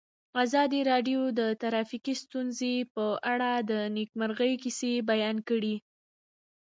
[0.43, 5.75] ازادي راډیو د ټرافیکي ستونزې په اړه د نېکمرغۍ کیسې بیان کړې.